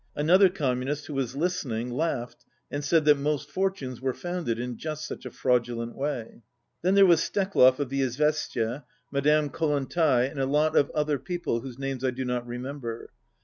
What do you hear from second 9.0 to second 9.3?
Ma 53